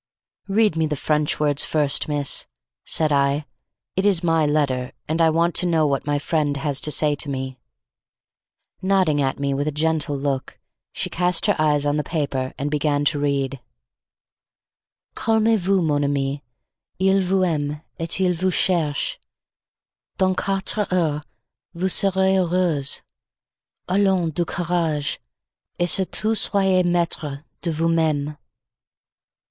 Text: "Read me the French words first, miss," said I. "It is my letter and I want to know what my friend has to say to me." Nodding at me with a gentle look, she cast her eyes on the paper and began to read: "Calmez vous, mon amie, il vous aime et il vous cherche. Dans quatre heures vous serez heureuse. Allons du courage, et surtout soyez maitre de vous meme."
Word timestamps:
"Read 0.47 0.75
me 0.75 0.87
the 0.87 0.95
French 0.95 1.39
words 1.39 1.63
first, 1.63 2.07
miss," 2.07 2.47
said 2.83 3.11
I. 3.13 3.45
"It 3.95 4.03
is 4.03 4.23
my 4.23 4.47
letter 4.47 4.93
and 5.07 5.21
I 5.21 5.29
want 5.29 5.53
to 5.57 5.67
know 5.67 5.85
what 5.85 6.07
my 6.07 6.17
friend 6.17 6.57
has 6.57 6.81
to 6.81 6.91
say 6.91 7.13
to 7.17 7.29
me." 7.29 7.59
Nodding 8.81 9.21
at 9.21 9.37
me 9.37 9.53
with 9.53 9.67
a 9.67 9.71
gentle 9.71 10.17
look, 10.17 10.57
she 10.91 11.11
cast 11.11 11.45
her 11.45 11.55
eyes 11.59 11.85
on 11.85 11.97
the 11.97 12.03
paper 12.03 12.51
and 12.57 12.71
began 12.71 13.05
to 13.05 13.19
read: 13.19 13.59
"Calmez 15.15 15.59
vous, 15.59 15.83
mon 15.83 16.03
amie, 16.03 16.41
il 16.97 17.19
vous 17.21 17.43
aime 17.43 17.83
et 17.99 18.19
il 18.19 18.33
vous 18.33 18.49
cherche. 18.49 19.19
Dans 20.17 20.33
quatre 20.35 20.87
heures 20.91 21.23
vous 21.75 21.89
serez 21.89 22.37
heureuse. 22.37 23.03
Allons 23.87 24.33
du 24.33 24.45
courage, 24.45 25.19
et 25.77 25.87
surtout 25.87 26.33
soyez 26.35 26.83
maitre 26.83 27.43
de 27.61 27.69
vous 27.69 27.87
meme." 27.87 28.35